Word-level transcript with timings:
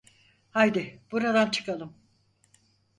Haydi 0.51 1.01
buradan 1.11 1.51
çıkalım. 1.51 1.95